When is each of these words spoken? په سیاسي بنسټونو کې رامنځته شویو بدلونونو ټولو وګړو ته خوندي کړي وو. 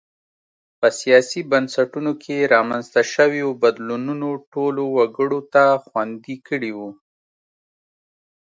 په 0.79 0.87
سیاسي 0.99 1.41
بنسټونو 1.51 2.11
کې 2.23 2.49
رامنځته 2.55 3.01
شویو 3.13 3.49
بدلونونو 3.63 4.29
ټولو 4.53 4.83
وګړو 4.97 5.39
ته 5.53 5.63
خوندي 5.85 6.35
کړي 6.47 6.71
وو. 6.77 6.89